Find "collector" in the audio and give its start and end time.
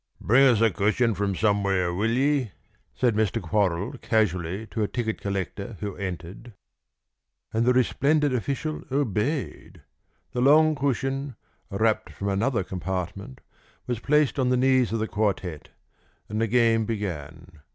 5.21-5.77